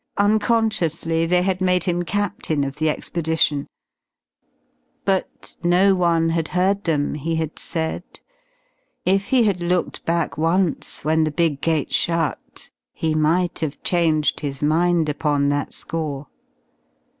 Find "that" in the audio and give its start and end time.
15.49-15.71